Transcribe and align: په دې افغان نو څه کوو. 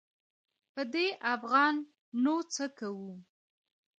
په 0.73 0.81
دې 0.93 1.07
افغان 1.33 1.75
نو 2.23 2.35
څه 2.53 2.65
کوو. 2.77 3.11